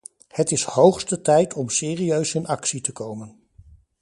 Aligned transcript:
Het 0.27 0.51
is 0.51 0.63
hoogste 0.63 1.21
tijd 1.21 1.53
om 1.53 1.69
serieus 1.69 2.33
in 2.35 2.47
actie 2.47 2.81
te 2.81 2.91
komen. 2.91 3.37